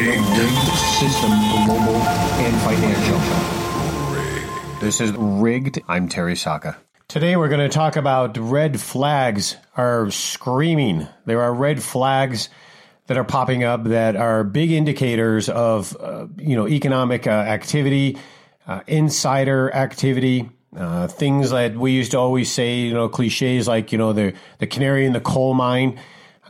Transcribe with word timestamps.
rigged 0.00 0.48
system, 0.98 1.30
global 1.66 1.96
and 1.96 2.56
financial. 2.62 3.18
This 4.80 4.98
is 5.00 5.12
rigged. 5.12 5.78
I'm 5.88 6.08
Terry 6.08 6.36
Sacka. 6.36 6.78
Today 7.08 7.36
we're 7.36 7.48
going 7.48 7.60
to 7.60 7.68
talk 7.68 7.96
about 7.96 8.38
red 8.38 8.80
flags 8.80 9.56
are 9.76 10.10
screaming. 10.10 11.06
There 11.26 11.42
are 11.42 11.52
red 11.52 11.82
flags 11.82 12.48
that 13.08 13.18
are 13.18 13.24
popping 13.24 13.62
up 13.62 13.84
that 13.84 14.16
are 14.16 14.42
big 14.42 14.70
indicators 14.70 15.50
of 15.50 15.94
uh, 16.00 16.28
you 16.38 16.56
know 16.56 16.66
economic 16.66 17.26
uh, 17.26 17.30
activity, 17.30 18.16
uh, 18.66 18.80
insider 18.86 19.70
activity, 19.74 20.48
uh, 20.74 21.08
things 21.08 21.50
that 21.50 21.76
we 21.76 21.92
used 21.92 22.12
to 22.12 22.18
always 22.18 22.50
say, 22.50 22.78
you 22.78 22.94
know, 22.94 23.10
cliches 23.10 23.68
like 23.68 23.92
you 23.92 23.98
know 23.98 24.14
the 24.14 24.32
the 24.60 24.66
canary 24.66 25.04
in 25.04 25.12
the 25.12 25.20
coal 25.20 25.52
mine. 25.52 26.00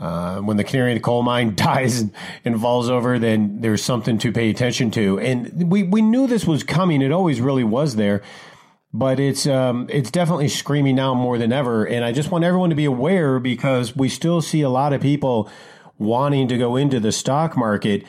Uh, 0.01 0.41
when 0.41 0.57
the 0.57 0.64
canary 0.64 0.93
in 0.93 0.96
the 0.96 1.03
coal 1.03 1.23
mine 1.23 1.55
dies 1.57 2.00
and, 2.00 2.12
and, 2.46 2.59
falls 2.59 2.89
over, 2.89 3.19
then 3.19 3.61
there's 3.61 3.82
something 3.82 4.17
to 4.17 4.32
pay 4.32 4.49
attention 4.49 4.90
to. 4.90 5.21
And 5.21 5.71
we, 5.71 5.82
we 5.82 6.00
knew 6.00 6.26
this 6.26 6.46
was 6.46 6.64
coming. 6.64 7.03
It 7.03 7.13
always 7.13 7.39
really 7.39 7.64
was 7.64 7.96
there, 7.96 8.23
but 8.95 9.21
it's 9.21 9.46
um, 9.46 9.86
it's 9.90 10.11
definitely 10.11 10.49
screaming 10.49 10.96
now 10.96 11.13
more 11.13 11.36
than 11.36 11.53
ever. 11.53 11.85
And 11.85 12.03
I 12.03 12.13
just 12.13 12.31
want 12.31 12.45
everyone 12.45 12.71
to 12.71 12.76
be 12.76 12.86
aware 12.86 13.39
because 13.39 13.95
we 13.95 14.09
still 14.09 14.40
see 14.40 14.63
a 14.63 14.71
lot 14.71 14.95
of 14.95 15.03
people 15.03 15.50
wanting 15.99 16.48
to 16.48 16.57
go 16.57 16.76
into 16.76 16.98
the 16.98 17.12
stock 17.12 17.57
market. 17.57 18.04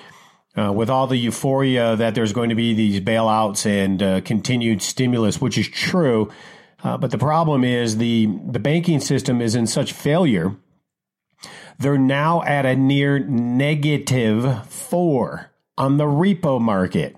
Uh, 0.54 0.70
with 0.70 0.90
all 0.90 1.08
the 1.08 1.16
euphoria 1.16 1.96
that 1.96 2.14
there's 2.14 2.34
going 2.34 2.50
to 2.50 2.56
be 2.56 2.74
these 2.74 3.00
bailouts 3.00 3.66
and 3.66 4.04
uh, 4.04 4.20
continued 4.20 4.82
stimulus, 4.82 5.40
which 5.40 5.58
is 5.58 5.66
true, 5.70 6.30
uh, 6.84 6.98
but 6.98 7.10
the 7.10 7.18
problem 7.18 7.64
is 7.64 7.96
the 7.96 8.28
the 8.50 8.60
banking 8.60 9.00
system 9.00 9.42
is 9.42 9.56
in 9.56 9.66
such 9.66 9.94
failure 9.94 10.58
they're 11.80 11.98
now 11.98 12.44
at 12.44 12.66
a 12.66 12.76
near 12.76 13.20
negative 13.20 14.68
four 14.68 15.52
on 15.78 15.98
the 15.98 16.06
repo 16.06 16.60
market. 16.60 17.16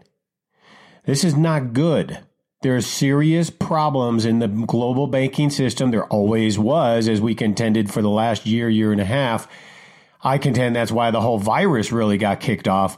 This 1.05 1.23
is 1.23 1.35
not 1.35 1.73
good. 1.73 2.20
There 2.62 2.76
are 2.76 2.82
serious 2.82 3.49
problems 3.49 4.23
in 4.23 4.40
the 4.40 4.48
global 4.48 5.07
banking 5.07 5.49
system. 5.49 5.91
There 5.91 6.05
always 6.05 6.57
was, 6.57 7.10
as 7.10 7.20
we 7.20 7.35
contended 7.35 7.91
for 7.91 8.01
the 8.01 8.10
last 8.10 8.45
year, 8.45 8.70
year 8.70 8.93
and 8.93 9.01
a 9.01 9.05
half. 9.05 9.49
I 10.21 10.37
contend 10.37 10.76
that's 10.76 10.91
why 10.91 11.12
the 11.12 11.20
whole 11.20 11.40
virus 11.40 11.91
really 11.91 12.17
got 12.17 12.40
kicked 12.40 12.70
off. 12.70 12.98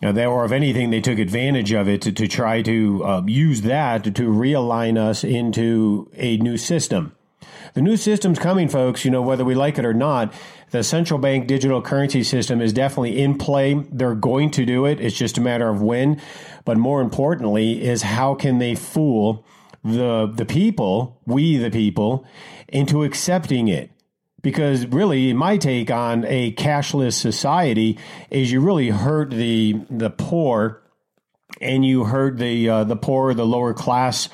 They, 0.00 0.26
or 0.26 0.44
if 0.44 0.52
anything, 0.52 0.90
they 0.90 1.00
took 1.00 1.18
advantage 1.18 1.72
of 1.72 1.88
it 1.88 2.02
to, 2.02 2.12
to 2.12 2.28
try 2.28 2.62
to 2.62 3.04
uh, 3.04 3.22
use 3.26 3.62
that 3.62 4.04
to, 4.04 4.10
to 4.12 4.22
realign 4.30 4.98
us 4.98 5.24
into 5.24 6.10
a 6.14 6.36
new 6.38 6.56
system. 6.56 7.15
The 7.74 7.82
new 7.82 7.96
system's 7.96 8.38
coming, 8.38 8.68
folks, 8.68 9.04
you 9.04 9.10
know, 9.10 9.22
whether 9.22 9.44
we 9.44 9.54
like 9.54 9.78
it 9.78 9.84
or 9.84 9.94
not. 9.94 10.32
The 10.70 10.82
central 10.82 11.20
bank 11.20 11.46
digital 11.46 11.82
currency 11.82 12.22
system 12.22 12.60
is 12.60 12.72
definitely 12.72 13.20
in 13.20 13.38
play. 13.38 13.74
They're 13.74 14.14
going 14.14 14.50
to 14.52 14.64
do 14.64 14.86
it. 14.86 15.00
It's 15.00 15.16
just 15.16 15.38
a 15.38 15.40
matter 15.40 15.68
of 15.68 15.82
when. 15.82 16.20
But 16.64 16.78
more 16.78 17.00
importantly, 17.00 17.82
is 17.82 18.02
how 18.02 18.34
can 18.34 18.58
they 18.58 18.74
fool 18.74 19.44
the 19.84 20.26
the 20.34 20.46
people, 20.46 21.20
we 21.26 21.56
the 21.56 21.70
people, 21.70 22.26
into 22.68 23.04
accepting 23.04 23.68
it? 23.68 23.90
Because 24.42 24.86
really, 24.86 25.32
my 25.32 25.56
take 25.56 25.90
on 25.90 26.24
a 26.24 26.52
cashless 26.52 27.14
society 27.14 27.98
is 28.30 28.50
you 28.50 28.60
really 28.60 28.90
hurt 28.90 29.30
the 29.30 29.84
the 29.90 30.10
poor, 30.10 30.82
and 31.60 31.84
you 31.84 32.04
hurt 32.04 32.38
the 32.38 32.68
uh, 32.68 32.84
the 32.84 32.96
poor, 32.96 33.34
the 33.34 33.46
lower 33.46 33.74
class 33.74 34.28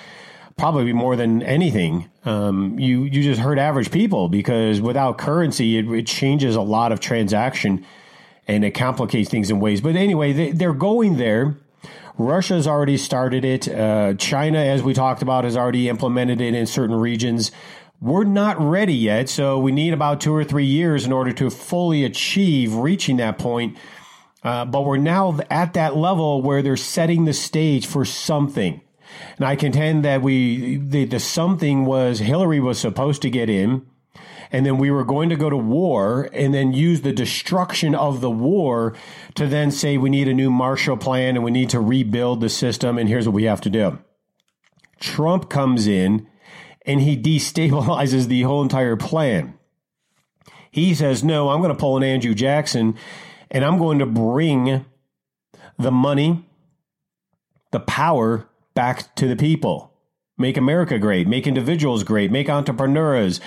probably 0.57 0.93
more 0.93 1.17
than 1.17 1.43
anything. 1.43 2.09
Um, 2.25 2.79
you 2.79 3.03
you 3.03 3.23
just 3.23 3.41
hurt 3.41 3.59
average 3.59 3.91
people 3.91 4.29
because 4.29 4.81
without 4.81 5.19
currency, 5.19 5.79
it, 5.79 5.91
it, 5.91 6.07
changes 6.07 6.55
a 6.55 6.61
lot 6.61 6.93
of 6.93 7.01
transaction 7.01 7.85
and 8.47 8.65
it 8.65 8.73
complicates 8.73 9.29
things 9.29 9.51
in 9.51 9.59
ways. 9.59 9.81
But 9.81 9.97
anyway, 9.97 10.33
they, 10.33 10.53
they're 10.53 10.73
going 10.73 11.17
there. 11.17 11.57
Russia's 12.19 12.69
already 12.69 12.97
started 12.97 13.45
it. 13.45 13.69
Uh, 13.69 14.15
China, 14.15 14.59
as 14.59 14.83
we 14.83 14.95
talked 14.95 15.23
about, 15.23 15.45
has 15.45 15.57
already 15.57 15.89
implemented 15.89 16.41
it 16.41 16.55
in 16.55 16.67
certain 16.67 16.95
regions. 16.95 17.51
We're 18.01 18.25
not 18.25 18.61
ready 18.61 18.95
yet, 18.95 19.29
so 19.29 19.59
we 19.59 19.73
need 19.73 19.93
about 19.93 20.21
two 20.21 20.35
or 20.35 20.45
three 20.45 20.67
years 20.67 21.07
in 21.07 21.13
order 21.13 21.33
to 21.33 21.51
fully 21.51 22.05
achieve 22.05 22.75
reaching 22.75 23.17
that 23.17 23.39
point. 23.39 23.77
Uh, 24.45 24.65
but 24.65 24.85
we're 24.85 24.97
now 24.97 25.39
at 25.51 25.75
that 25.75 25.97
level 25.97 26.43
where 26.43 26.63
they're 26.63 26.77
setting 26.77 27.25
the 27.25 27.33
stage 27.33 27.87
for 27.87 28.05
something. 28.05 28.81
And 29.37 29.47
I 29.47 29.57
contend 29.57 30.05
that 30.05 30.23
we 30.23 30.77
the, 30.77 31.05
the 31.05 31.21
something 31.21 31.85
was 31.85 32.19
Hillary 32.19 32.61
was 32.61 32.79
supposed 32.79 33.23
to 33.23 33.31
get 33.31 33.49
in, 33.49 33.87
and 34.53 34.67
then 34.67 34.77
we 34.77 34.91
were 34.91 35.05
going 35.05 35.31
to 35.31 35.37
go 35.37 35.49
to 35.49 35.57
war 35.57 36.29
and 36.33 36.53
then 36.53 36.73
use 36.73 37.01
the 37.01 37.13
destruction 37.13 37.95
of 37.95 38.21
the 38.21 38.31
war 38.31 38.95
to 39.35 39.47
then 39.47 39.71
say 39.71 39.97
we 39.97 40.11
need 40.11 40.29
a 40.29 40.35
new 40.35 40.51
Marshall 40.51 40.99
Plan 40.99 41.37
and 41.37 41.45
we 41.45 41.51
need 41.51 41.71
to 41.71 41.81
rebuild 41.81 42.41
the 42.41 42.51
system 42.51 42.99
and 42.99 43.09
here's 43.09 43.27
what 43.27 43.35
we 43.35 43.45
have 43.45 43.63
to 43.63 43.71
do. 43.71 43.99
Trump 45.01 45.49
comes 45.49 45.87
in 45.87 46.29
and 46.85 47.01
he 47.01 47.17
destabilizes 47.17 48.27
the 48.27 48.43
whole 48.43 48.63
entire 48.63 48.97
plan. 48.97 49.55
He 50.71 50.95
says, 50.95 51.25
No, 51.25 51.49
I'm 51.49 51.61
going 51.61 51.73
to 51.73 51.79
pull 51.79 51.97
an 51.97 52.03
Andrew 52.03 52.35
Jackson 52.35 52.97
and 53.51 53.65
I'm 53.65 53.79
going 53.79 53.99
to 54.01 54.07
bring 54.07 54.85
the 55.79 55.91
money, 55.91 56.45
the 57.71 57.81
power 57.81 58.49
back 58.75 59.15
to 59.17 59.29
the 59.29 59.37
people. 59.37 59.93
Make 60.39 60.57
America 60.57 60.99
great, 60.99 61.29
make 61.29 61.47
individuals 61.47 62.05
great, 62.05 62.31
make 62.31 62.49
entrepreneurs. 62.49 63.41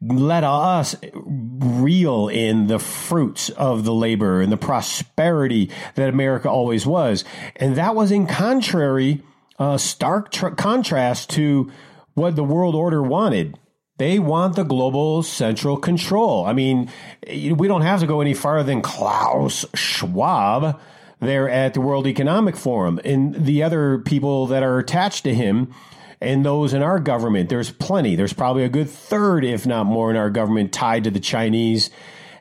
Let 0.00 0.44
us 0.44 0.94
reel 1.12 2.28
in 2.28 2.66
the 2.66 2.78
fruits 2.78 3.48
of 3.50 3.84
the 3.84 3.94
labor 3.94 4.42
and 4.42 4.52
the 4.52 4.58
prosperity 4.58 5.70
that 5.94 6.10
America 6.10 6.50
always 6.50 6.86
was. 6.86 7.24
And 7.56 7.76
that 7.76 7.94
was 7.94 8.12
in 8.12 8.26
contrary, 8.26 9.22
uh, 9.58 9.78
stark 9.78 10.30
tr- 10.30 10.48
contrast 10.48 11.30
to 11.30 11.72
what 12.14 12.36
the 12.36 12.44
world 12.44 12.74
order 12.74 13.02
wanted. 13.02 13.58
They 13.98 14.18
want 14.18 14.56
the 14.56 14.64
global 14.64 15.22
central 15.22 15.78
control. 15.78 16.44
I 16.44 16.52
mean, 16.52 16.90
we 17.26 17.66
don't 17.66 17.80
have 17.80 18.00
to 18.00 18.06
go 18.06 18.20
any 18.20 18.34
farther 18.34 18.64
than 18.64 18.82
Klaus 18.82 19.64
Schwab 19.74 20.78
there 21.20 21.48
at 21.48 21.74
the 21.74 21.80
World 21.80 22.06
Economic 22.06 22.56
Forum 22.56 23.00
and 23.04 23.34
the 23.34 23.62
other 23.62 23.98
people 23.98 24.46
that 24.46 24.62
are 24.62 24.78
attached 24.78 25.24
to 25.24 25.34
him 25.34 25.72
and 26.20 26.44
those 26.44 26.72
in 26.72 26.82
our 26.82 26.98
government. 26.98 27.48
There's 27.48 27.70
plenty. 27.70 28.16
There's 28.16 28.32
probably 28.32 28.64
a 28.64 28.68
good 28.68 28.88
third, 28.88 29.44
if 29.44 29.66
not 29.66 29.84
more, 29.84 30.10
in 30.10 30.16
our 30.16 30.30
government 30.30 30.72
tied 30.72 31.04
to 31.04 31.10
the 31.10 31.20
Chinese 31.20 31.90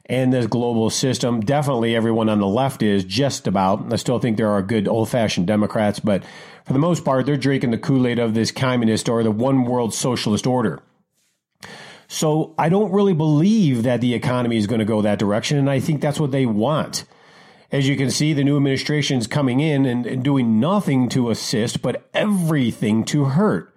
and 0.07 0.31
this 0.31 0.47
global 0.47 0.89
system. 0.89 1.41
Definitely 1.41 1.95
everyone 1.95 2.29
on 2.29 2.39
the 2.39 2.47
left 2.47 2.83
is 2.83 3.03
just 3.03 3.47
about. 3.47 3.91
I 3.91 3.95
still 3.95 4.19
think 4.19 4.37
there 4.37 4.49
are 4.49 4.61
good 4.61 4.87
old 4.87 5.09
fashioned 5.09 5.47
Democrats, 5.47 5.99
but 5.99 6.23
for 6.65 6.73
the 6.73 6.79
most 6.79 7.03
part, 7.03 7.25
they're 7.25 7.37
drinking 7.37 7.71
the 7.71 7.77
Kool 7.77 8.07
Aid 8.07 8.19
of 8.19 8.33
this 8.33 8.51
communist 8.51 9.09
or 9.09 9.23
the 9.23 9.31
one 9.31 9.65
world 9.65 9.93
socialist 9.93 10.45
order. 10.45 10.81
So 12.07 12.53
I 12.57 12.69
don't 12.69 12.91
really 12.91 13.13
believe 13.13 13.83
that 13.83 13.99
the 13.99 14.13
economy 14.13 14.57
is 14.57 14.67
going 14.67 14.79
to 14.79 14.85
go 14.85 15.01
that 15.01 15.19
direction, 15.19 15.57
and 15.57 15.69
I 15.69 15.79
think 15.79 16.01
that's 16.01 16.19
what 16.19 16.31
they 16.31 16.45
want. 16.45 17.03
As 17.71 17.87
you 17.87 17.97
can 17.97 18.11
see, 18.11 18.33
the 18.33 18.43
new 18.43 18.57
administration 18.57 19.17
is 19.17 19.27
coming 19.27 19.59
in 19.59 19.85
and, 19.85 20.05
and 20.05 20.23
doing 20.23 20.59
nothing 20.59 21.09
to 21.09 21.29
assist, 21.29 21.81
but 21.81 22.07
everything 22.13 23.03
to 23.05 23.25
hurt 23.25 23.71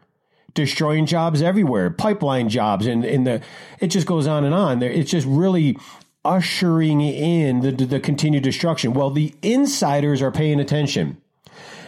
destroying 0.54 1.06
jobs 1.06 1.41
everywhere, 1.41 1.88
pipeline 1.88 2.49
jobs, 2.49 2.87
and, 2.87 3.04
and 3.04 3.26
the 3.26 3.41
it 3.81 3.88
just 3.88 4.06
goes 4.06 4.26
on 4.26 4.44
and 4.44 4.54
on. 4.54 4.82
It's 4.82 5.10
just 5.10 5.26
really 5.26 5.78
ushering 6.25 7.00
in 7.00 7.60
the, 7.60 7.71
the 7.71 8.00
continued 8.00 8.43
destruction. 8.43 8.93
Well, 8.93 9.10
the 9.10 9.34
insiders 9.41 10.20
are 10.20 10.32
paying 10.32 10.60
attention. 10.60 11.20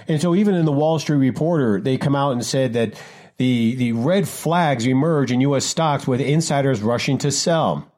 And 0.09 0.21
so 0.21 0.35
even 0.35 0.55
in 0.55 0.65
the 0.65 0.73
Wall 0.73 0.99
Street 0.99 1.19
Reporter, 1.19 1.81
they 1.81 1.99
come 1.99 2.17
out 2.17 2.33
and 2.33 2.45
said 2.45 2.73
that 2.73 3.01
the, 3.37 3.75
the 3.75 3.93
red 3.93 4.29
flags 4.29 4.87
emerge 4.87 5.33
in 5.33 5.41
U.S. 5.43 5.65
stocks 5.65 6.07
with 6.07 6.21
insiders 6.21 6.81
rushing 6.81 7.19
to 7.19 7.31
sell 7.31 7.91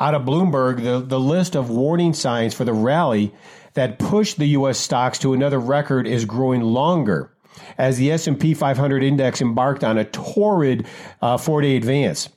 out 0.00 0.14
of 0.14 0.22
Bloomberg 0.22 0.82
the, 0.82 1.00
the 1.00 1.20
list 1.20 1.54
of 1.54 1.70
warning 1.70 2.14
signs 2.14 2.54
for 2.54 2.64
the 2.64 2.72
rally 2.72 3.32
that 3.74 3.98
pushed 3.98 4.38
the 4.38 4.46
U.S. 4.46 4.78
stocks 4.78 5.18
to 5.20 5.32
another 5.32 5.60
record 5.60 6.06
is 6.06 6.24
growing 6.24 6.62
longer 6.62 7.32
as 7.78 7.98
the 7.98 8.10
S&P 8.10 8.54
500 8.54 9.02
index 9.02 9.40
embarked 9.40 9.84
on 9.84 9.98
a 9.98 10.04
torrid 10.04 10.86
uh, 11.20 11.36
four-day 11.36 11.76
advance. 11.76 12.28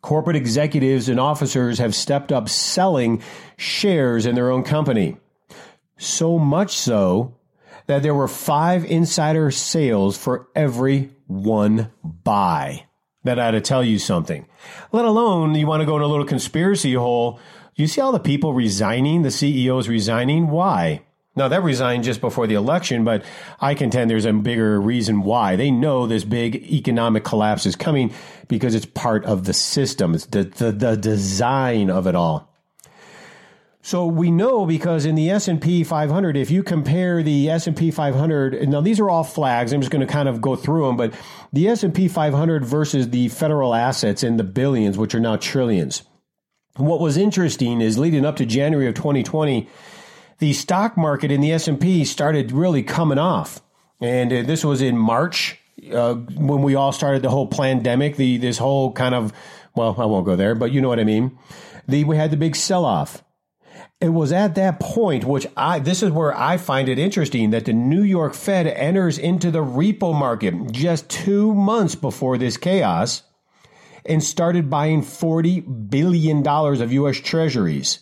Corporate 0.00 0.36
executives 0.36 1.08
and 1.08 1.18
officers 1.18 1.78
have 1.78 1.94
stepped 1.94 2.30
up 2.30 2.48
selling 2.48 3.22
shares 3.56 4.24
in 4.24 4.34
their 4.34 4.50
own 4.50 4.62
company. 4.62 5.16
So 5.98 6.38
much 6.38 6.76
so 6.76 7.34
that 7.86 8.02
there 8.02 8.14
were 8.14 8.28
five 8.28 8.84
insider 8.84 9.50
sales 9.50 10.16
for 10.16 10.48
every 10.54 11.10
one 11.26 11.90
buy 12.02 12.85
that 13.26 13.38
ought 13.38 13.52
to 13.52 13.60
tell 13.60 13.84
you 13.84 13.98
something. 13.98 14.46
Let 14.92 15.04
alone 15.04 15.54
you 15.54 15.66
want 15.66 15.82
to 15.82 15.86
go 15.86 15.96
in 15.96 16.02
a 16.02 16.06
little 16.06 16.24
conspiracy 16.24 16.94
hole. 16.94 17.38
You 17.74 17.86
see 17.86 18.00
all 18.00 18.12
the 18.12 18.18
people 18.18 18.54
resigning, 18.54 19.22
the 19.22 19.30
CEOs 19.30 19.88
resigning. 19.88 20.48
Why? 20.48 21.02
Now 21.36 21.48
that 21.48 21.62
resigned 21.62 22.04
just 22.04 22.22
before 22.22 22.46
the 22.46 22.54
election, 22.54 23.04
but 23.04 23.22
I 23.60 23.74
contend 23.74 24.10
there's 24.10 24.24
a 24.24 24.32
bigger 24.32 24.80
reason 24.80 25.22
why. 25.22 25.56
They 25.56 25.70
know 25.70 26.06
this 26.06 26.24
big 26.24 26.56
economic 26.56 27.24
collapse 27.24 27.66
is 27.66 27.76
coming 27.76 28.14
because 28.48 28.74
it's 28.74 28.86
part 28.86 29.26
of 29.26 29.44
the 29.44 29.52
system. 29.52 30.14
It's 30.14 30.24
the, 30.26 30.44
the, 30.44 30.72
the 30.72 30.96
design 30.96 31.90
of 31.90 32.06
it 32.06 32.14
all. 32.14 32.50
So 33.86 34.04
we 34.04 34.32
know 34.32 34.66
because 34.66 35.06
in 35.06 35.14
the 35.14 35.30
S&P 35.30 35.84
500 35.84 36.36
if 36.36 36.50
you 36.50 36.64
compare 36.64 37.22
the 37.22 37.48
S&P 37.50 37.92
500 37.92 38.68
now 38.68 38.80
these 38.80 38.98
are 38.98 39.08
all 39.08 39.22
flags 39.22 39.72
I'm 39.72 39.80
just 39.80 39.92
going 39.92 40.04
to 40.04 40.12
kind 40.12 40.28
of 40.28 40.40
go 40.40 40.56
through 40.56 40.88
them 40.88 40.96
but 40.96 41.14
the 41.52 41.68
S&P 41.68 42.08
500 42.08 42.64
versus 42.64 43.10
the 43.10 43.28
federal 43.28 43.76
assets 43.76 44.24
in 44.24 44.38
the 44.38 44.42
billions 44.42 44.98
which 44.98 45.14
are 45.14 45.20
now 45.20 45.36
trillions. 45.36 46.02
What 46.74 46.98
was 46.98 47.16
interesting 47.16 47.80
is 47.80 47.96
leading 47.96 48.26
up 48.26 48.34
to 48.38 48.44
January 48.44 48.88
of 48.88 48.96
2020 48.96 49.68
the 50.40 50.52
stock 50.52 50.96
market 50.96 51.30
in 51.30 51.40
the 51.40 51.52
S&P 51.52 52.04
started 52.04 52.50
really 52.50 52.82
coming 52.82 53.18
off. 53.18 53.62
And 54.00 54.32
uh, 54.32 54.42
this 54.42 54.64
was 54.64 54.82
in 54.82 54.98
March 54.98 55.60
uh, 55.92 56.14
when 56.14 56.62
we 56.62 56.74
all 56.74 56.90
started 56.90 57.22
the 57.22 57.30
whole 57.30 57.46
pandemic, 57.46 58.16
the 58.16 58.38
this 58.38 58.58
whole 58.58 58.90
kind 58.90 59.14
of 59.14 59.32
well, 59.76 59.94
I 59.96 60.06
won't 60.06 60.26
go 60.26 60.34
there, 60.34 60.56
but 60.56 60.72
you 60.72 60.80
know 60.80 60.88
what 60.88 60.98
I 60.98 61.04
mean. 61.04 61.38
The, 61.86 62.02
we 62.02 62.16
had 62.16 62.32
the 62.32 62.36
big 62.36 62.56
sell 62.56 62.84
off. 62.84 63.22
It 63.98 64.10
was 64.10 64.30
at 64.30 64.56
that 64.56 64.78
point, 64.78 65.24
which 65.24 65.46
I, 65.56 65.78
this 65.78 66.02
is 66.02 66.10
where 66.10 66.36
I 66.36 66.58
find 66.58 66.88
it 66.88 66.98
interesting 66.98 67.50
that 67.50 67.64
the 67.64 67.72
New 67.72 68.02
York 68.02 68.34
Fed 68.34 68.66
enters 68.66 69.16
into 69.16 69.50
the 69.50 69.64
repo 69.64 70.14
market 70.14 70.70
just 70.70 71.08
two 71.08 71.54
months 71.54 71.94
before 71.94 72.36
this 72.36 72.58
chaos 72.58 73.22
and 74.04 74.22
started 74.22 74.68
buying 74.68 75.00
$40 75.00 75.88
billion 75.88 76.46
of 76.46 76.92
U.S. 76.92 77.16
treasuries 77.16 78.00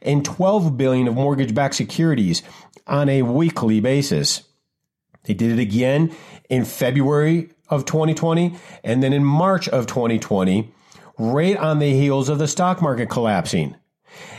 and 0.00 0.24
12 0.24 0.76
billion 0.76 1.08
of 1.08 1.14
mortgage 1.14 1.54
backed 1.54 1.74
securities 1.74 2.44
on 2.86 3.08
a 3.08 3.22
weekly 3.22 3.80
basis. 3.80 4.44
They 5.24 5.34
did 5.34 5.58
it 5.58 5.60
again 5.60 6.14
in 6.48 6.64
February 6.64 7.50
of 7.68 7.84
2020 7.84 8.56
and 8.84 9.02
then 9.02 9.12
in 9.12 9.24
March 9.24 9.68
of 9.68 9.88
2020, 9.88 10.72
right 11.18 11.56
on 11.56 11.80
the 11.80 11.90
heels 11.90 12.28
of 12.28 12.38
the 12.38 12.46
stock 12.46 12.80
market 12.80 13.10
collapsing. 13.10 13.74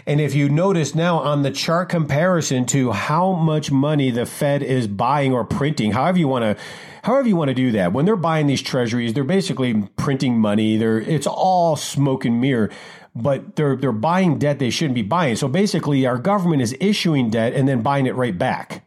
And 0.05 0.21
if 0.21 0.33
you 0.33 0.49
notice 0.49 0.95
now 0.95 1.19
on 1.19 1.41
the 1.41 1.51
chart 1.51 1.89
comparison 1.89 2.65
to 2.67 2.91
how 2.91 3.33
much 3.33 3.71
money 3.71 4.11
the 4.11 4.25
Fed 4.25 4.63
is 4.63 4.87
buying 4.87 5.33
or 5.33 5.43
printing, 5.43 5.91
however 5.91 6.17
you 6.17 6.27
want 6.27 6.43
to 6.43 6.63
however 7.03 7.27
you 7.27 7.37
want 7.37 7.47
to 7.47 7.55
do 7.55 7.71
that. 7.71 7.93
When 7.93 8.05
they're 8.05 8.15
buying 8.15 8.47
these 8.47 8.61
treasuries, 8.61 9.13
they're 9.13 9.23
basically 9.23 9.73
printing 9.95 10.39
money. 10.39 10.77
They're 10.77 10.99
it's 10.99 11.27
all 11.27 11.75
smoke 11.75 12.25
and 12.25 12.41
mirror, 12.41 12.69
but 13.15 13.55
they're 13.55 13.75
they're 13.75 13.91
buying 13.91 14.37
debt 14.37 14.59
they 14.59 14.69
shouldn't 14.69 14.95
be 14.95 15.03
buying. 15.03 15.35
So 15.35 15.47
basically 15.47 16.05
our 16.05 16.17
government 16.17 16.61
is 16.61 16.75
issuing 16.79 17.29
debt 17.29 17.53
and 17.53 17.67
then 17.67 17.81
buying 17.81 18.07
it 18.07 18.15
right 18.15 18.37
back. 18.37 18.83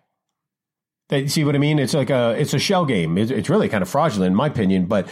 See 1.27 1.43
what 1.43 1.57
I 1.57 1.59
mean? 1.59 1.79
It's 1.79 1.95
like 1.95 2.11
a 2.11 2.33
it's 2.39 2.55
a 2.55 2.59
shell 2.59 2.85
game. 2.85 3.19
It's, 3.19 3.31
it's 3.31 3.51
really 3.51 3.69
kind 3.69 3.83
of 3.83 3.89
fraudulent 3.89 4.31
in 4.31 4.37
my 4.37 4.47
opinion, 4.47 4.87
but 4.87 5.09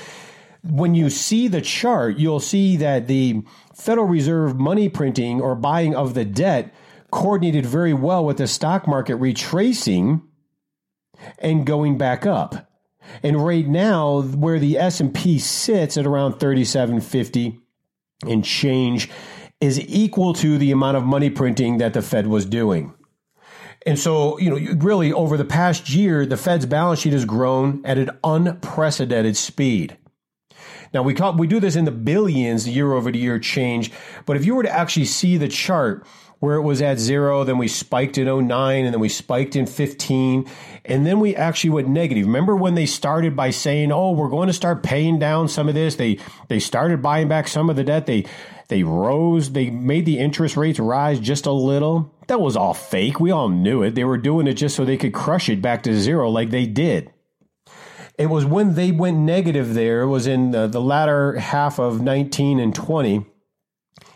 when 0.62 0.94
you 0.94 1.08
see 1.08 1.48
the 1.48 1.60
chart, 1.60 2.19
you'll 2.19 2.40
see 2.40 2.76
that 2.76 3.06
the 3.06 3.42
Federal 3.78 4.06
Reserve 4.06 4.58
money 4.58 4.88
printing 4.88 5.40
or 5.40 5.54
buying 5.54 5.94
of 5.94 6.14
the 6.14 6.25
debt 6.25 6.75
coordinated 7.10 7.64
very 7.64 7.94
well 7.94 8.25
with 8.25 8.38
the 8.38 8.46
stock 8.46 8.86
market 8.86 9.16
retracing 9.16 10.22
and 11.38 11.66
going 11.66 11.96
back 11.96 12.26
up. 12.26 12.70
And 13.22 13.44
right 13.44 13.66
now, 13.66 14.20
where 14.22 14.58
the 14.58 14.78
S&P 14.78 15.38
sits 15.38 15.96
at 15.96 16.06
around 16.06 16.38
3750 16.38 17.60
and 18.26 18.44
change 18.44 19.08
is 19.60 19.80
equal 19.80 20.34
to 20.34 20.58
the 20.58 20.70
amount 20.70 20.96
of 20.96 21.04
money 21.04 21.30
printing 21.30 21.78
that 21.78 21.94
the 21.94 22.02
Fed 22.02 22.26
was 22.26 22.44
doing. 22.44 22.94
And 23.86 23.98
so, 23.98 24.38
you 24.38 24.50
know, 24.50 24.75
really 24.78 25.12
over 25.12 25.36
the 25.36 25.44
past 25.44 25.90
year, 25.90 26.26
the 26.26 26.36
Fed's 26.36 26.66
balance 26.66 27.00
sheet 27.00 27.12
has 27.12 27.25
grown 27.25 27.80
at 27.84 27.96
an 27.96 28.10
unprecedented 28.25 29.36
speed. 29.36 29.96
Now 30.93 31.02
we 31.02 31.14
call, 31.14 31.35
we 31.35 31.46
do 31.46 31.61
this 31.61 31.76
in 31.76 31.85
the 31.85 31.90
billions 31.90 32.69
year 32.69 32.93
over 32.93 33.11
year 33.11 33.38
change, 33.38 33.90
but 34.26 34.37
if 34.37 34.44
you 34.44 34.55
were 34.55 34.62
to 34.62 34.70
actually 34.70 35.06
see 35.06 35.37
the 35.37 35.49
chart 35.49 36.06
where 36.40 36.55
it 36.55 36.62
was 36.62 36.81
at 36.81 36.99
zero, 36.99 37.43
then 37.44 37.58
we 37.58 37.67
spiked 37.67 38.17
in 38.17 38.26
09 38.46 38.85
and 38.85 38.94
then 38.94 39.00
we 39.00 39.08
spiked 39.08 39.56
in 39.56 39.67
15 39.67 40.49
and 40.85 41.06
then 41.06 41.20
we 41.20 41.35
actually 41.35 41.70
went 41.70 41.88
negative. 41.88 42.26
Remember 42.26 42.55
when 42.55 42.75
they 42.75 42.87
started 42.87 43.35
by 43.35 43.50
saying, 43.50 43.93
"Oh, 43.93 44.12
we're 44.12 44.29
going 44.29 44.46
to 44.46 44.52
start 44.52 44.82
paying 44.82 45.19
down 45.19 45.49
some 45.49 45.69
of 45.69 45.75
this." 45.75 45.96
They 45.96 46.19
they 46.49 46.61
started 46.61 47.02
buying 47.02 47.29
back 47.29 47.49
some 47.49 47.69
of 47.69 47.76
the 47.76 47.85
debt. 47.85 48.06
They 48.06 48.25
they 48.69 48.82
rose, 48.82 49.52
they 49.52 49.70
made 49.70 50.06
the 50.06 50.19
interest 50.19 50.56
rates 50.56 50.79
rise 50.79 51.19
just 51.19 51.46
a 51.46 51.52
little. 51.52 52.14
That 52.29 52.40
was 52.40 52.56
all 52.56 52.75
fake. 52.75 53.19
We 53.19 53.31
all 53.31 53.49
knew 53.49 53.82
it. 53.82 53.94
They 53.94 54.05
were 54.05 54.19
doing 54.19 54.46
it 54.46 54.55
just 54.55 54.76
so 54.76 54.85
they 54.85 54.99
could 54.99 55.14
crush 55.14 55.49
it 55.49 55.62
back 55.62 55.82
to 55.85 55.99
zero 55.99 56.29
like 56.29 56.50
they 56.50 56.67
did. 56.67 57.11
It 58.19 58.26
was 58.26 58.44
when 58.44 58.75
they 58.75 58.91
went 58.91 59.19
negative 59.19 59.75
there, 59.75 60.03
it 60.03 60.09
was 60.09 60.26
in 60.26 60.50
the, 60.50 60.67
the 60.67 60.81
latter 60.81 61.38
half 61.38 61.79
of 61.79 62.03
19 62.03 62.59
and 62.59 62.75
20. 62.75 63.25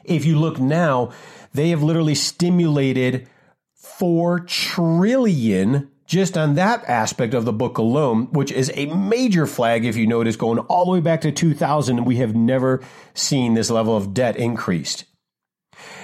If 0.05 0.25
you 0.25 0.39
look 0.39 0.59
now, 0.59 1.13
they 1.55 1.71
have 1.71 1.83
literally 1.83 2.17
stimulated 2.17 3.29
4 3.77 4.41
trillion 4.41 5.89
just 6.05 6.37
on 6.37 6.57
that 6.57 6.85
aspect 6.85 7.33
of 7.33 7.45
the 7.45 7.53
book 7.53 7.79
alone, 7.79 8.27
which 8.33 8.51
is 8.53 8.71
a 8.75 8.87
major 8.87 9.47
flag, 9.47 9.85
if 9.85 9.97
you 9.97 10.07
notice, 10.07 10.37
going 10.37 10.59
all 10.59 10.85
the 10.85 10.91
way 10.91 11.01
back 11.01 11.21
to 11.23 11.33
2000. 11.33 12.05
We 12.05 12.17
have 12.17 12.35
never 12.35 12.83
seen 13.15 13.55
this 13.55 13.71
level 13.71 13.97
of 13.97 14.13
debt 14.13 14.37
increased. 14.37 15.05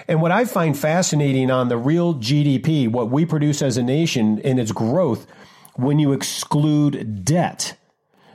And 0.06 0.22
what 0.22 0.30
I 0.30 0.44
find 0.44 0.78
fascinating 0.78 1.50
on 1.50 1.68
the 1.68 1.76
real 1.76 2.14
GDP, 2.14 2.88
what 2.88 3.10
we 3.10 3.26
produce 3.26 3.60
as 3.60 3.76
a 3.76 3.82
nation 3.82 4.38
in 4.38 4.58
its 4.58 4.72
growth, 4.72 5.26
when 5.74 5.98
you 5.98 6.12
exclude 6.12 7.24
debt, 7.24 7.77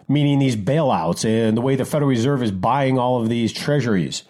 meaning 0.07 0.39
these 0.39 0.55
bailouts 0.55 1.25
and 1.25 1.57
the 1.57 1.61
way 1.61 1.75
the 1.75 1.85
Federal 1.85 2.09
Reserve 2.09 2.43
is 2.43 2.51
buying 2.51 2.97
all 2.97 3.21
of 3.21 3.29
these 3.29 3.53
treasuries. 3.53 4.23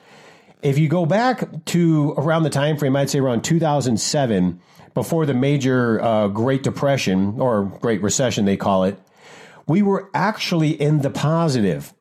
If 0.61 0.77
you 0.77 0.87
go 0.87 1.05
back 1.05 1.65
to 1.65 2.13
around 2.17 2.43
the 2.43 2.49
time 2.49 2.77
frame, 2.77 2.95
I'd 2.95 3.09
say 3.09 3.19
around 3.19 3.43
2007, 3.43 4.61
before 4.93 5.25
the 5.25 5.33
major 5.33 6.01
uh, 6.01 6.27
Great 6.27 6.63
Depression 6.63 7.39
or 7.39 7.65
Great 7.81 8.01
Recession, 8.01 8.45
they 8.45 8.57
call 8.57 8.83
it, 8.83 8.97
we 9.67 9.81
were 9.81 10.09
actually 10.13 10.69
in 10.69 10.99
the 11.01 11.09
positive. 11.09 11.93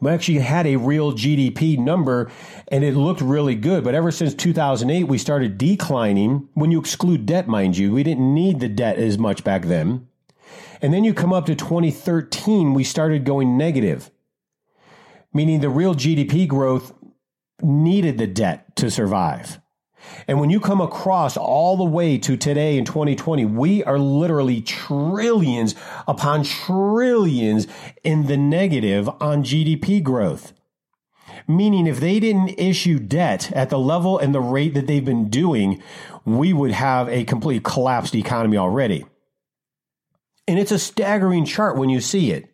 We 0.00 0.10
actually 0.10 0.38
had 0.38 0.66
a 0.66 0.76
real 0.76 1.12
GDP 1.12 1.78
number 1.78 2.30
and 2.68 2.84
it 2.84 2.94
looked 2.94 3.20
really 3.20 3.54
good. 3.54 3.84
But 3.84 3.94
ever 3.94 4.10
since 4.10 4.34
2008, 4.34 5.04
we 5.04 5.18
started 5.18 5.56
declining. 5.56 6.48
When 6.54 6.70
you 6.70 6.80
exclude 6.80 7.26
debt, 7.26 7.48
mind 7.48 7.76
you, 7.76 7.92
we 7.92 8.02
didn't 8.02 8.34
need 8.34 8.60
the 8.60 8.68
debt 8.68 8.98
as 8.98 9.18
much 9.18 9.44
back 9.44 9.62
then. 9.62 10.08
And 10.84 10.92
then 10.92 11.02
you 11.02 11.14
come 11.14 11.32
up 11.32 11.46
to 11.46 11.54
2013, 11.54 12.74
we 12.74 12.84
started 12.84 13.24
going 13.24 13.56
negative, 13.56 14.10
meaning 15.32 15.60
the 15.60 15.70
real 15.70 15.94
GDP 15.94 16.46
growth 16.46 16.92
needed 17.62 18.18
the 18.18 18.26
debt 18.26 18.76
to 18.76 18.90
survive. 18.90 19.62
And 20.28 20.38
when 20.38 20.50
you 20.50 20.60
come 20.60 20.82
across 20.82 21.38
all 21.38 21.78
the 21.78 21.84
way 21.84 22.18
to 22.18 22.36
today 22.36 22.76
in 22.76 22.84
2020, 22.84 23.46
we 23.46 23.82
are 23.84 23.98
literally 23.98 24.60
trillions 24.60 25.74
upon 26.06 26.44
trillions 26.44 27.66
in 28.02 28.26
the 28.26 28.36
negative 28.36 29.08
on 29.22 29.42
GDP 29.42 30.02
growth. 30.02 30.52
Meaning, 31.48 31.86
if 31.86 31.98
they 31.98 32.20
didn't 32.20 32.60
issue 32.60 32.98
debt 32.98 33.50
at 33.52 33.70
the 33.70 33.78
level 33.78 34.18
and 34.18 34.34
the 34.34 34.40
rate 34.42 34.74
that 34.74 34.86
they've 34.86 35.02
been 35.02 35.30
doing, 35.30 35.82
we 36.26 36.52
would 36.52 36.72
have 36.72 37.08
a 37.08 37.24
complete 37.24 37.64
collapsed 37.64 38.14
economy 38.14 38.58
already. 38.58 39.06
And 40.46 40.58
it's 40.58 40.72
a 40.72 40.78
staggering 40.78 41.44
chart 41.44 41.76
when 41.76 41.88
you 41.88 42.00
see 42.00 42.30
it. 42.30 42.50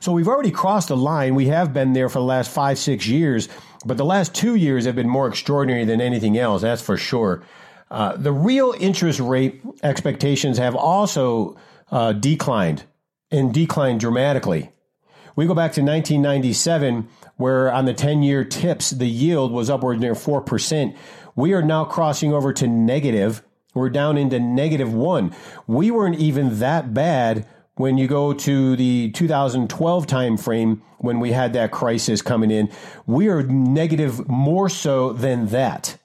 So 0.00 0.12
we've 0.12 0.28
already 0.28 0.50
crossed 0.50 0.88
the 0.88 0.96
line. 0.96 1.34
We 1.34 1.46
have 1.46 1.72
been 1.72 1.92
there 1.92 2.08
for 2.08 2.18
the 2.18 2.24
last 2.24 2.50
five, 2.50 2.78
six 2.78 3.06
years, 3.06 3.48
but 3.84 3.96
the 3.96 4.04
last 4.04 4.34
two 4.34 4.54
years 4.54 4.84
have 4.84 4.94
been 4.94 5.08
more 5.08 5.26
extraordinary 5.26 5.84
than 5.84 6.00
anything 6.00 6.36
else, 6.36 6.62
that's 6.62 6.82
for 6.82 6.96
sure. 6.96 7.42
Uh, 7.90 8.16
the 8.16 8.32
real 8.32 8.74
interest 8.78 9.20
rate 9.20 9.62
expectations 9.82 10.58
have 10.58 10.74
also 10.74 11.56
uh, 11.90 12.12
declined 12.12 12.84
and 13.30 13.54
declined 13.54 14.00
dramatically. 14.00 14.70
We 15.36 15.46
go 15.46 15.54
back 15.54 15.72
to 15.72 15.82
1997, 15.82 17.08
where 17.36 17.70
on 17.70 17.84
the 17.84 17.94
10 17.94 18.22
year 18.22 18.44
tips, 18.44 18.90
the 18.90 19.06
yield 19.06 19.52
was 19.52 19.68
upward 19.68 20.00
near 20.00 20.14
4%. 20.14 20.96
We 21.34 21.52
are 21.52 21.62
now 21.62 21.84
crossing 21.84 22.32
over 22.32 22.52
to 22.54 22.66
negative 22.66 23.42
we're 23.76 23.90
down 23.90 24.16
into 24.16 24.40
negative 24.40 24.92
one. 24.92 25.34
We 25.66 25.90
weren't 25.90 26.18
even 26.18 26.58
that 26.58 26.92
bad 26.92 27.46
when 27.76 27.98
you 27.98 28.08
go 28.08 28.32
to 28.32 28.74
the 28.74 29.10
2012 29.12 30.06
timeframe 30.06 30.80
when 30.98 31.20
we 31.20 31.32
had 31.32 31.52
that 31.52 31.70
crisis 31.70 32.22
coming 32.22 32.50
in. 32.50 32.70
We 33.06 33.28
are 33.28 33.42
negative 33.42 34.28
more 34.28 34.68
so 34.68 35.12
than 35.12 35.48
that. 35.48 35.98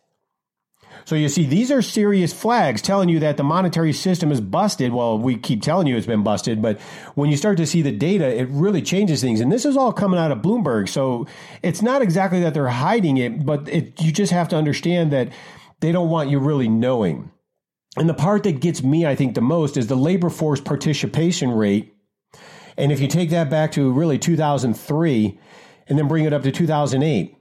So 1.05 1.15
you 1.15 1.29
see, 1.29 1.45
these 1.45 1.71
are 1.71 1.81
serious 1.81 2.31
flags 2.31 2.81
telling 2.81 3.09
you 3.09 3.19
that 3.19 3.37
the 3.37 3.43
monetary 3.43 3.93
system 3.93 4.31
is 4.31 4.39
busted. 4.39 4.93
Well, 4.93 5.17
we 5.17 5.35
keep 5.37 5.61
telling 5.61 5.87
you 5.87 5.97
it's 5.97 6.05
been 6.05 6.23
busted, 6.23 6.61
but 6.61 6.79
when 7.15 7.29
you 7.29 7.37
start 7.37 7.57
to 7.57 7.65
see 7.65 7.81
the 7.81 7.91
data, 7.91 8.27
it 8.27 8.47
really 8.49 8.81
changes 8.81 9.21
things. 9.21 9.39
And 9.39 9.51
this 9.51 9.65
is 9.65 9.75
all 9.75 9.91
coming 9.93 10.19
out 10.19 10.31
of 10.31 10.39
Bloomberg. 10.39 10.89
So 10.89 11.25
it's 11.63 11.81
not 11.81 12.01
exactly 12.01 12.41
that 12.41 12.53
they're 12.53 12.67
hiding 12.67 13.17
it, 13.17 13.45
but 13.45 13.67
it, 13.67 13.99
you 14.01 14.11
just 14.11 14.31
have 14.31 14.47
to 14.49 14.55
understand 14.55 15.11
that 15.11 15.29
they 15.79 15.91
don't 15.91 16.09
want 16.09 16.29
you 16.29 16.39
really 16.39 16.69
knowing. 16.69 17.31
And 17.97 18.07
the 18.07 18.13
part 18.13 18.43
that 18.43 18.61
gets 18.61 18.83
me, 18.83 19.05
I 19.05 19.15
think, 19.15 19.35
the 19.35 19.41
most 19.41 19.75
is 19.75 19.87
the 19.87 19.95
labor 19.95 20.29
force 20.29 20.61
participation 20.61 21.51
rate. 21.51 21.93
And 22.77 22.91
if 22.91 23.01
you 23.01 23.07
take 23.07 23.29
that 23.31 23.49
back 23.49 23.73
to 23.73 23.91
really 23.91 24.17
2003 24.17 25.39
and 25.87 25.99
then 25.99 26.07
bring 26.07 26.23
it 26.23 26.31
up 26.31 26.43
to 26.43 26.51
2008, 26.51 27.37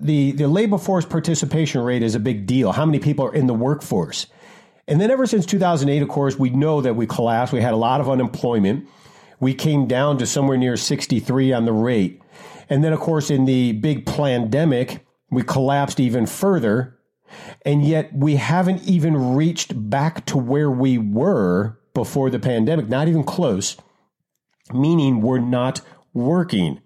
the, 0.00 0.32
the 0.32 0.48
labor 0.48 0.78
force 0.78 1.04
participation 1.04 1.80
rate 1.80 2.02
is 2.02 2.14
a 2.14 2.20
big 2.20 2.46
deal. 2.46 2.72
How 2.72 2.84
many 2.84 2.98
people 2.98 3.26
are 3.26 3.34
in 3.34 3.46
the 3.46 3.54
workforce? 3.54 4.26
And 4.86 5.00
then 5.00 5.10
ever 5.10 5.26
since 5.26 5.46
2008, 5.46 6.02
of 6.02 6.08
course, 6.08 6.38
we 6.38 6.50
know 6.50 6.80
that 6.80 6.96
we 6.96 7.06
collapsed. 7.06 7.52
We 7.52 7.60
had 7.60 7.72
a 7.72 7.78
lot 7.78 8.00
of 8.00 8.10
unemployment. 8.10 8.86
We 9.40 9.54
came 9.54 9.86
down 9.86 10.18
to 10.18 10.26
somewhere 10.26 10.58
near 10.58 10.76
63 10.76 11.52
on 11.52 11.64
the 11.64 11.72
rate. 11.72 12.20
And 12.68 12.82
then, 12.82 12.92
of 12.92 13.00
course, 13.00 13.30
in 13.30 13.44
the 13.44 13.72
big 13.72 14.06
pandemic, 14.06 15.06
we 15.30 15.42
collapsed 15.42 16.00
even 16.00 16.26
further. 16.26 16.98
And 17.62 17.84
yet 17.84 18.14
we 18.14 18.36
haven't 18.36 18.82
even 18.84 19.34
reached 19.34 19.72
back 19.90 20.26
to 20.26 20.38
where 20.38 20.70
we 20.70 20.98
were 20.98 21.78
before 21.94 22.30
the 22.30 22.38
pandemic, 22.38 22.88
not 22.88 23.08
even 23.08 23.24
close, 23.24 23.76
meaning 24.72 25.20
we're 25.20 25.38
not 25.38 25.80
working. 26.12 26.80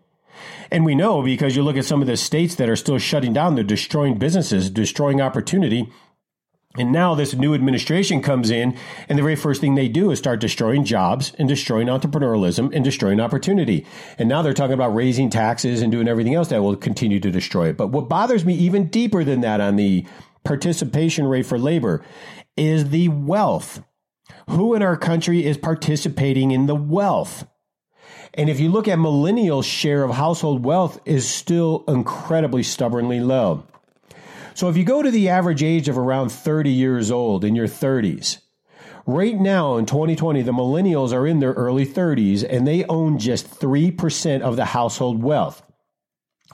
And 0.70 0.84
we 0.84 0.94
know 0.94 1.22
because 1.22 1.56
you 1.56 1.62
look 1.62 1.76
at 1.76 1.84
some 1.84 2.00
of 2.00 2.06
the 2.06 2.16
states 2.16 2.54
that 2.56 2.68
are 2.68 2.76
still 2.76 2.98
shutting 2.98 3.32
down, 3.32 3.54
they're 3.54 3.64
destroying 3.64 4.18
businesses, 4.18 4.70
destroying 4.70 5.20
opportunity. 5.20 5.90
And 6.76 6.92
now 6.92 7.14
this 7.14 7.34
new 7.34 7.54
administration 7.54 8.22
comes 8.22 8.50
in, 8.50 8.76
and 9.08 9.18
the 9.18 9.22
very 9.22 9.34
first 9.34 9.60
thing 9.60 9.74
they 9.74 9.88
do 9.88 10.10
is 10.10 10.18
start 10.18 10.38
destroying 10.38 10.84
jobs 10.84 11.32
and 11.38 11.48
destroying 11.48 11.88
entrepreneurialism 11.88 12.72
and 12.74 12.84
destroying 12.84 13.18
opportunity. 13.18 13.86
And 14.18 14.28
now 14.28 14.42
they're 14.42 14.54
talking 14.54 14.74
about 14.74 14.94
raising 14.94 15.30
taxes 15.30 15.82
and 15.82 15.90
doing 15.90 16.06
everything 16.06 16.34
else 16.34 16.48
that 16.48 16.62
will 16.62 16.76
continue 16.76 17.18
to 17.20 17.30
destroy 17.30 17.70
it. 17.70 17.76
But 17.76 17.88
what 17.88 18.08
bothers 18.08 18.44
me 18.44 18.54
even 18.54 18.88
deeper 18.88 19.24
than 19.24 19.40
that 19.40 19.60
on 19.60 19.76
the 19.76 20.06
participation 20.48 21.26
rate 21.26 21.46
for 21.46 21.58
labor 21.58 22.02
is 22.56 22.88
the 22.88 23.08
wealth. 23.08 23.84
Who 24.48 24.74
in 24.74 24.82
our 24.82 24.96
country 24.96 25.44
is 25.44 25.58
participating 25.58 26.50
in 26.50 26.66
the 26.66 26.74
wealth? 26.74 27.46
And 28.32 28.48
if 28.48 28.58
you 28.58 28.70
look 28.70 28.88
at 28.88 28.98
millennials' 28.98 29.64
share 29.64 30.02
of 30.02 30.12
household 30.12 30.64
wealth 30.64 31.00
is 31.04 31.28
still 31.28 31.84
incredibly 31.86 32.62
stubbornly 32.62 33.20
low. 33.20 33.64
So 34.54 34.70
if 34.70 34.76
you 34.76 34.84
go 34.84 35.02
to 35.02 35.10
the 35.10 35.28
average 35.28 35.62
age 35.62 35.88
of 35.88 35.98
around 35.98 36.30
30 36.30 36.70
years 36.70 37.10
old 37.10 37.44
in 37.44 37.54
your 37.54 37.68
30s, 37.68 38.38
right 39.06 39.38
now 39.38 39.76
in 39.76 39.84
2020, 39.84 40.40
the 40.42 40.52
millennials 40.52 41.12
are 41.12 41.26
in 41.26 41.40
their 41.40 41.52
early 41.52 41.86
30s 41.86 42.44
and 42.48 42.66
they 42.66 42.84
own 42.86 43.18
just 43.18 43.60
3% 43.60 44.40
of 44.40 44.56
the 44.56 44.64
household 44.64 45.22
wealth. 45.22 45.62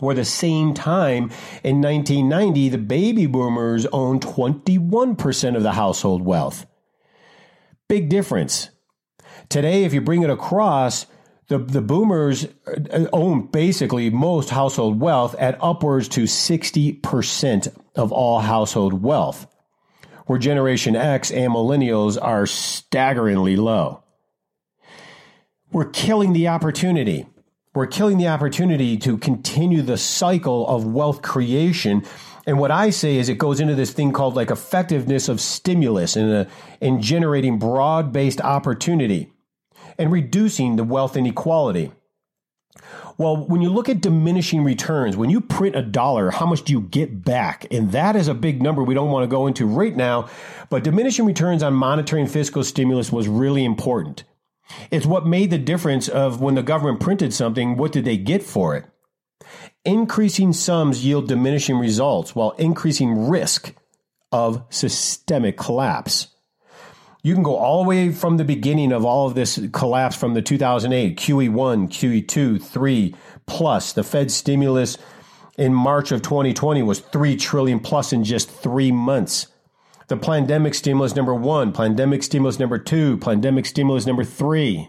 Or 0.01 0.13
the 0.13 0.25
same 0.25 0.75
time 0.75 1.31
in 1.63 1.81
1990, 1.81 2.69
the 2.69 2.79
baby 2.79 3.27
boomers 3.27 3.87
owned 3.87 4.23
21% 4.23 5.57
of 5.57 5.63
the 5.63 5.73
household 5.73 6.23
wealth. 6.23 6.67
Big 7.89 8.09
difference. 8.09 8.71
Today, 9.49 9.85
if 9.85 9.95
you 9.95 10.01
bring 10.01 10.23
it 10.23 10.31
across, 10.31 11.07
the, 11.49 11.59
the 11.59 11.83
boomers 11.83 12.47
uh, 12.67 13.07
own 13.13 13.47
basically 13.47 14.11
most 14.11 14.51
household 14.51 15.01
wealth 15.01 15.35
at 15.37 15.59
upwards 15.63 16.09
to 16.09 16.23
60% 16.23 17.77
of 17.95 18.13
all 18.13 18.41
household 18.41 19.03
wealth, 19.03 19.47
where 20.27 20.39
Generation 20.39 20.97
X 20.97 21.31
and 21.31 21.53
millennials 21.53 22.19
are 22.21 22.47
staggeringly 22.47 23.57
low. 23.57 24.03
We're 25.71 25.91
killing 25.91 26.33
the 26.33 26.49
opportunity. 26.49 27.27
We're 27.75 27.87
killing 27.89 28.19
the 28.19 28.29
opportunity 28.29 28.97
to 28.99 29.19
continue 29.19 29.83
the 29.83 29.97
cycle 29.99 30.65
of 30.69 30.87
wealth 30.87 31.23
creation. 31.23 32.05
And 32.47 32.61
what 32.61 32.71
I 32.71 32.91
say 32.91 33.17
is 33.17 33.29
it 33.29 33.39
goes 33.39 33.59
into 33.59 33.75
this 33.75 33.93
thing 33.93 34.13
called 34.13 34.37
like 34.37 34.53
effectiveness 34.53 35.29
of 35.29 35.41
stimulus 35.41 36.17
in, 36.17 36.47
in 36.81 36.97
uh, 36.97 37.01
generating 37.01 37.59
broad 37.59 38.13
based 38.13 38.41
opportunity 38.41 39.33
and 39.99 40.13
reducing 40.13 40.77
the 40.77 40.85
wealth 40.85 41.17
inequality. 41.17 41.91
Well, 43.19 43.45
when 43.47 43.61
you 43.61 43.71
look 43.71 43.89
at 43.89 44.01
diminishing 44.01 44.63
returns, 44.63 45.17
when 45.17 45.31
you 45.31 45.41
print 45.41 45.75
a 45.75 45.83
dollar, 45.83 46.31
how 46.31 46.47
much 46.47 46.63
do 46.63 46.73
you 46.73 46.81
get 46.81 47.25
back? 47.25 47.67
And 47.73 47.91
that 47.91 48.15
is 48.15 48.29
a 48.29 48.35
big 48.35 48.63
number 48.63 48.85
we 48.85 48.95
don't 48.95 49.11
want 49.11 49.25
to 49.25 49.29
go 49.29 49.49
into 49.49 49.67
right 49.67 49.95
now. 49.95 50.29
But 50.69 50.85
diminishing 50.85 51.25
returns 51.25 51.63
on 51.63 51.75
monetary 51.75 52.23
and 52.23 52.31
fiscal 52.31 52.63
stimulus 52.63 53.11
was 53.11 53.27
really 53.27 53.65
important. 53.65 54.25
It's 54.91 55.07
what 55.07 55.27
made 55.27 55.51
the 55.51 55.59
difference 55.59 56.09
of 56.09 56.41
when 56.41 56.55
the 56.55 56.63
government 56.63 57.01
printed 57.01 57.33
something, 57.35 57.77
what 57.77 57.93
did 57.93 58.05
they 58.05 58.17
get 58.17 58.43
for 58.43 58.77
it? 58.77 58.87
Increasing 59.85 60.53
sums 60.53 61.05
yield 61.05 61.29
diminishing 61.29 61.79
results 61.79 62.35
while 62.35 62.53
increasing 62.53 63.29
risk 63.29 63.75
of 64.33 64.65
systemic 64.71 65.57
collapse 65.57 66.29
you 67.25 67.33
can 67.33 67.43
go 67.43 67.57
all 67.57 67.83
the 67.83 67.89
way 67.89 68.13
from 68.13 68.37
the 68.37 68.45
beginning 68.45 68.93
of 68.93 69.05
all 69.05 69.27
of 69.27 69.35
this 69.35 69.59
collapse 69.73 70.15
from 70.15 70.35
the 70.35 70.43
2008 70.43 71.17
QE1, 71.17 71.89
QE2, 71.89 72.63
3 72.63 73.15
plus 73.47 73.95
the 73.95 74.05
Fed 74.05 74.31
stimulus 74.31 74.99
in 75.57 75.73
March 75.73 76.13
of 76.13 76.21
2020 76.21 76.83
was 76.83 77.01
3 77.01 77.37
trillion 77.37 77.81
plus 77.81 78.13
in 78.13 78.25
just 78.25 78.51
3 78.51 78.93
months. 78.93 79.47
The 80.09 80.17
pandemic 80.17 80.75
stimulus 80.75 81.17
number 81.17 81.35
1, 81.35 81.73
pandemic 81.73 82.23
stimulus 82.23 82.59
number 82.59 82.79
2, 82.79 83.19
pandemic 83.19 83.65
stimulus 83.65 84.07
number 84.07 84.25
3. 84.25 84.89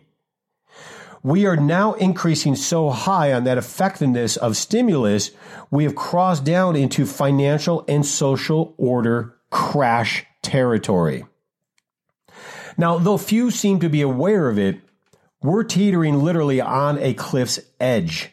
We 1.24 1.46
are 1.46 1.56
now 1.56 1.94
increasing 1.94 2.56
so 2.56 2.90
high 2.90 3.34
on 3.34 3.46
that 3.46 3.58
effectiveness 3.58 4.38
of 4.38 4.58
stimulus, 4.58 5.32
we 5.72 5.84
have 5.86 5.96
crossed 5.96 6.44
down 6.44 6.76
into 6.76 7.06
financial 7.06 7.84
and 7.88 8.06
social 8.06 8.76
order 8.78 9.36
crash 9.50 10.26
territory. 10.44 11.26
Now, 12.78 12.98
though 12.98 13.18
few 13.18 13.50
seem 13.52 13.80
to 13.80 13.90
be 13.90 14.02
aware 14.02 14.50
of 14.50 14.60
it, 14.60 14.82
we're 15.42 15.64
teetering 15.64 16.22
literally 16.24 16.60
on 16.60 17.00
a 17.00 17.14
cliff's 17.14 17.60
edge. 17.80 18.32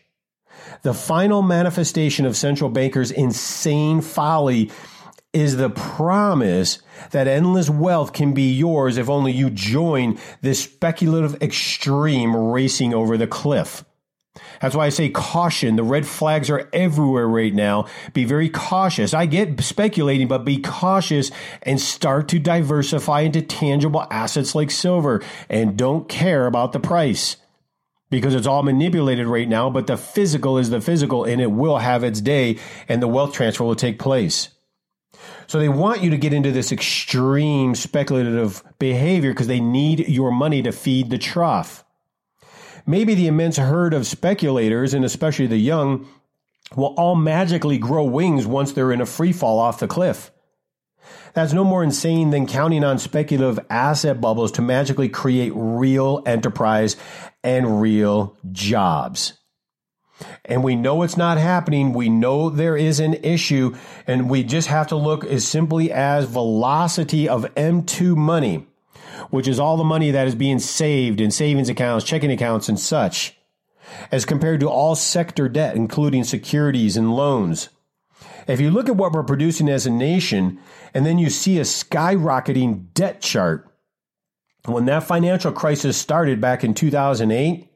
The 0.83 0.95
final 0.95 1.43
manifestation 1.43 2.27
of 2.27 2.37
central 2.37 2.69
bankers' 2.69 3.11
insane 3.11 4.01
folly 4.01 4.71
is 5.33 5.57
the 5.57 5.71
promise 5.71 6.79
that 7.11 7.27
endless 7.27 7.71
wealth 7.71 8.13
can 8.13 8.35
be 8.35 8.53
yours 8.53 8.99
if 8.99 9.09
only 9.09 9.33
you 9.33 9.51
join 9.51 10.19
this 10.43 10.63
speculative 10.63 11.43
extreme 11.43 12.37
racing 12.37 12.93
over 12.93 13.17
the 13.17 13.27
cliff. 13.27 13.85
That's 14.61 14.75
why 14.75 14.87
I 14.87 14.91
say 14.91 15.11
caution. 15.11 15.77
The 15.77 15.83
red 15.83 16.07
flags 16.07 16.49
are 16.49 16.69
everywhere 16.73 17.29
right 17.29 17.53
now. 17.53 17.87
Be 18.15 18.25
very 18.25 18.49
cautious. 18.49 19.13
I 19.13 19.27
get 19.27 19.61
speculating, 19.61 20.29
but 20.29 20.45
be 20.45 20.59
cautious 20.59 21.31
and 21.63 21.81
start 21.81 22.29
to 22.29 22.39
diversify 22.39 23.21
into 23.23 23.43
tangible 23.43 24.07
assets 24.11 24.55
like 24.55 24.71
silver 24.71 25.23
and 25.51 25.77
don't 25.77 26.09
care 26.09 26.47
about 26.47 26.73
the 26.73 26.81
price 26.81 27.37
because 28.09 28.35
it's 28.35 28.47
all 28.47 28.63
manipulated 28.63 29.27
right 29.27 29.49
now. 29.49 29.69
But 29.69 29.87
the 29.87 29.99
physical 29.99 30.57
is 30.57 30.71
the 30.71 30.81
physical 30.81 31.25
and 31.25 31.41
it 31.41 31.51
will 31.51 31.79
have 31.79 32.05
its 32.05 32.21
day 32.21 32.59
and 32.89 33.03
the 33.03 33.09
wealth 33.09 33.35
transfer 33.35 33.65
will 33.65 33.75
take 33.75 33.99
place. 33.99 34.49
So 35.53 35.59
they 35.59 35.69
want 35.69 36.03
you 36.03 36.09
to 36.09 36.17
get 36.17 36.33
into 36.33 36.51
this 36.51 36.73
extreme 36.73 37.75
speculative 37.75 38.63
behavior 38.79 39.33
because 39.33 39.49
they 39.49 39.61
need 39.61 40.09
your 40.09 40.31
money 40.31 40.63
to 40.63 40.73
feed 40.73 41.11
the 41.11 41.19
trough. 41.19 41.85
Maybe 42.87 43.15
the 43.15 43.27
immense 43.27 43.59
herd 43.59 43.93
of 43.93 44.07
speculators, 44.07 44.95
and 44.95 45.05
especially 45.05 45.47
the 45.47 45.59
young, 45.59 46.09
will 46.75 46.95
all 46.97 47.17
magically 47.17 47.77
grow 47.77 48.03
wings 48.03 48.47
once 48.47 48.73
they're 48.73 48.93
in 48.93 49.03
a 49.03 49.05
free 49.05 49.35
fall 49.35 49.59
off 49.59 49.79
the 49.79 49.87
cliff. 49.87 50.31
That's 51.35 51.53
no 51.53 51.65
more 51.65 51.85
insane 51.85 52.31
than 52.31 52.47
counting 52.47 52.83
on 52.83 52.99
speculative 52.99 53.63
asset 53.69 54.23
bubbles 54.23 54.53
to 54.53 54.63
magically 54.63 55.11
create 55.11 55.53
real 55.55 56.23
enterprise 56.25 56.97
and 57.45 57.83
real 57.83 58.39
jobs. 58.53 59.35
And 60.45 60.63
we 60.63 60.77
know 60.77 61.03
it's 61.03 61.17
not 61.17 61.39
happening. 61.39 61.93
We 61.93 62.09
know 62.09 62.51
there 62.51 62.77
is 62.77 63.01
an 63.01 63.15
issue, 63.15 63.77
and 64.07 64.29
we 64.29 64.43
just 64.43 64.69
have 64.69 64.89
to 64.89 64.97
look 64.97 65.25
as 65.25 65.47
simply 65.47 65.93
as 65.93 66.27
velocity 66.27 67.29
of 67.29 67.45
M2 67.55 68.17
money 68.17 68.67
which 69.31 69.49
is 69.49 69.59
all 69.59 69.77
the 69.77 69.85
money 69.85 70.11
that 70.11 70.27
is 70.27 70.35
being 70.35 70.59
saved 70.59 71.21
in 71.21 71.31
savings 71.31 71.69
accounts, 71.69 72.05
checking 72.05 72.31
accounts, 72.31 72.69
and 72.69 72.79
such, 72.79 73.37
as 74.11 74.25
compared 74.25 74.61
to 74.61 74.69
all 74.69 74.95
sector 74.95 75.49
debt, 75.49 75.75
including 75.77 76.23
securities 76.23 76.97
and 76.97 77.15
loans. 77.15 77.71
If 78.47 78.61
you 78.61 78.71
look 78.71 78.89
at 78.89 78.97
what 78.97 79.13
we're 79.13 79.23
producing 79.23 79.69
as 79.69 79.87
a 79.87 79.91
nation, 79.91 80.59
and 80.93 81.07
then 81.07 81.19
you 81.19 81.31
see 81.31 81.59
a 81.59 81.63
skyrocketing 81.63 82.93
debt 82.93 83.23
chart, 83.23 83.69
when 84.67 84.85
that 84.85 85.05
financial 85.05 85.51
crisis 85.51 85.97
started 85.97 86.41
back 86.41 86.63
in 86.63 86.75
2008, 86.75 87.72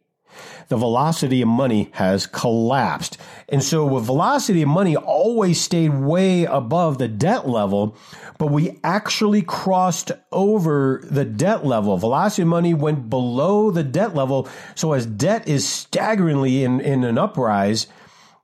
the 0.68 0.76
velocity 0.76 1.42
of 1.42 1.48
money 1.48 1.90
has 1.92 2.26
collapsed. 2.26 3.18
And 3.48 3.62
so 3.62 3.86
with 3.86 4.04
velocity 4.04 4.62
of 4.62 4.68
money 4.68 4.96
always 4.96 5.60
stayed 5.60 5.94
way 5.94 6.44
above 6.44 6.98
the 6.98 7.08
debt 7.08 7.48
level, 7.48 7.96
but 8.38 8.50
we 8.50 8.78
actually 8.82 9.42
crossed 9.42 10.12
over 10.32 11.02
the 11.08 11.24
debt 11.24 11.64
level. 11.64 11.96
Velocity 11.96 12.42
of 12.42 12.48
money 12.48 12.74
went 12.74 13.08
below 13.08 13.70
the 13.70 13.84
debt 13.84 14.14
level. 14.14 14.48
So 14.74 14.92
as 14.92 15.06
debt 15.06 15.48
is 15.48 15.68
staggeringly 15.68 16.64
in, 16.64 16.80
in 16.80 17.04
an 17.04 17.18
uprise, 17.18 17.86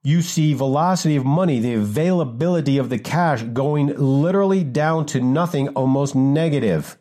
you 0.03 0.23
see 0.23 0.53
velocity 0.53 1.17
of 1.17 1.25
money, 1.25 1.61
the 1.61 1.75
availability 1.75 2.79
of 2.79 2.91
the 2.91 2.99
cash 2.99 3.43
going 3.43 3.89
literally 3.97 4.65
down 4.65 5.07
to 5.07 5.21
nothing, 5.21 5.69
almost 5.71 6.15
negative. 6.15 6.99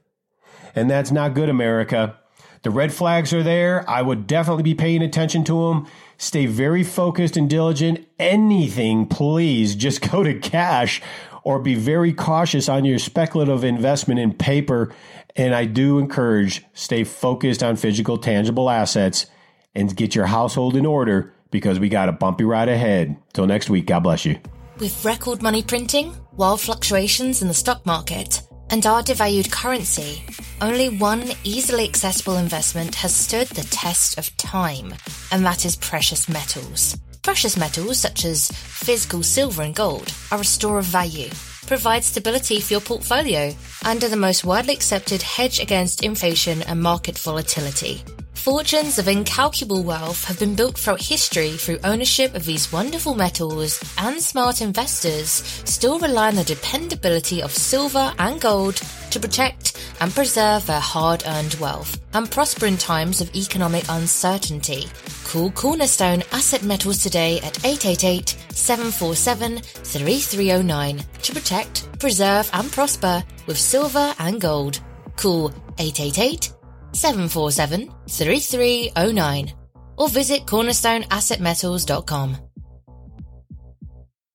And 0.76 0.90
that's 0.90 1.12
not 1.12 1.34
good, 1.34 1.50
America. 1.50 2.18
The 2.64 2.70
red 2.70 2.94
flags 2.94 3.34
are 3.34 3.44
there. 3.44 3.90
I 3.90 4.02
would 4.02 4.28
definitely 4.28 4.64
be 4.64 4.76
paying 4.76 5.02
attention 5.02 5.44
to 5.46 5.68
them. 5.68 5.88
Stay 6.18 6.46
very 6.46 6.84
focused 6.84 7.36
and 7.36 7.50
diligent. 7.50 8.08
Anything, 8.20 9.08
please, 9.08 9.76
just 9.76 10.02
go 10.12 10.24
to 10.24 10.38
cash 10.38 11.02
or 11.44 11.60
be 11.60 11.74
very 11.74 12.14
cautious 12.14 12.70
on 12.70 12.86
your 12.86 13.00
speculative 13.00 13.64
investment 13.64 14.20
in 14.20 14.34
paper. 14.34 14.94
And 15.36 15.56
I 15.56 15.66
do 15.66 15.98
encourage 15.98 16.64
stay 16.74 17.04
focused 17.04 17.64
on 17.64 17.78
physical, 17.78 18.18
tangible 18.18 18.70
assets 18.70 19.26
and 19.74 19.96
get 19.96 20.14
your 20.14 20.28
household 20.28 20.76
in 20.76 20.86
order 20.86 21.34
because 21.50 21.80
we 21.80 21.90
got 21.90 22.10
a 22.10 22.14
bumpy 22.14 22.44
ride 22.44 22.70
ahead. 22.70 23.18
Till 23.34 23.48
next 23.48 23.70
week, 23.70 23.88
God 23.88 24.02
bless 24.02 24.26
you. 24.26 24.40
With 24.80 25.04
record 25.06 25.42
money 25.42 25.64
printing, 25.64 26.16
wild 26.36 26.62
fluctuations 26.62 27.42
in 27.42 27.48
the 27.48 27.54
stock 27.54 27.86
market, 27.86 28.42
and 28.72 28.86
our 28.86 29.04
devalued 29.04 29.52
currency, 29.52 30.24
only 30.62 30.90
one 30.90 31.32
easily 31.44 31.84
accessible 31.84 32.38
investment 32.38 32.96
has 32.96 33.14
stood 33.14 33.48
the 33.50 33.64
test 33.64 34.18
of 34.18 34.36
time, 34.38 34.94
and 35.32 35.46
that 35.46 35.66
is 35.66 35.76
precious 35.76 36.30
metals. 36.30 36.98
Precious 37.22 37.58
metals 37.58 38.00
such 38.00 38.26
as 38.26 38.50
physical 38.50 39.22
silver 39.22 39.62
and 39.62 39.76
gold 39.76 40.12
are 40.32 40.42
a 40.42 40.46
store 40.46 40.80
of 40.80 40.86
value, 40.86 41.30
provide 41.68 42.04
stability 42.04 42.60
for 42.60 42.74
your 42.74 42.82
portfolio, 42.82 43.54
and 43.84 44.04
are 44.04 44.10
the 44.10 44.16
most 44.16 44.46
widely 44.46 44.74
accepted 44.74 45.22
hedge 45.22 45.60
against 45.60 46.04
inflation 46.04 46.62
and 46.64 46.82
market 46.82 47.18
volatility. 47.20 48.04
Fortunes 48.42 48.98
of 48.98 49.08
incalculable 49.08 49.84
wealth 49.84 50.26
have 50.26 50.40
been 50.40 50.56
built 50.56 50.76
throughout 50.76 51.00
history 51.00 51.52
through 51.52 51.78
ownership 51.84 52.34
of 52.34 52.44
these 52.44 52.74
wonderful 52.74 53.14
metals, 53.14 53.80
and 54.00 54.20
smart 54.20 54.64
investors 54.64 55.30
still 55.64 56.00
rely 56.00 56.30
on 56.30 56.36
the 56.36 56.44
dependability 56.44 57.44
of 57.44 57.52
silver 57.52 58.12
and 58.18 58.42
gold 58.42 58.78
to 59.12 59.20
protect 59.20 59.80
and 60.00 60.12
preserve 60.12 60.66
their 60.66 60.80
hard 60.80 61.22
earned 61.28 61.54
wealth 61.60 62.02
and 62.14 62.32
prosper 62.32 62.66
in 62.66 62.78
times 62.78 63.22
of 63.22 63.36
economic 63.36 63.84
uncertainty. 63.90 64.88
Call 65.24 65.52
Cornerstone 65.52 66.24
Asset 66.32 66.64
Metals 66.64 66.98
today 67.04 67.38
at 67.42 67.64
888 67.64 68.30
747 68.50 69.60
3309 69.60 71.00
to 71.22 71.32
protect, 71.32 72.00
preserve, 72.00 72.50
and 72.54 72.72
prosper 72.72 73.24
with 73.46 73.60
silver 73.60 74.16
and 74.18 74.42
gold. 74.42 74.82
Call 75.16 75.50
888 75.78 76.54
747 76.94 77.90
3309 78.08 79.52
or 79.98 80.10
visit 80.10 80.46
cornerstoneassetmetals.com. 80.46 82.51